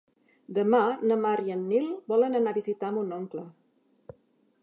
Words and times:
Demà 0.57 0.79
na 1.11 1.17
Mar 1.25 1.33
i 1.49 1.53
en 1.57 1.61
Nil 1.73 1.85
volen 2.13 2.39
anar 2.39 2.53
a 2.55 2.59
visitar 2.59 2.91
mon 2.97 3.13
oncle. 3.21 3.47